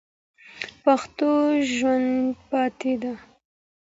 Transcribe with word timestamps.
پښتو 0.83 1.29
ژوندۍ 1.75 2.17
پاتې 2.49 2.93
ده. 3.01 3.13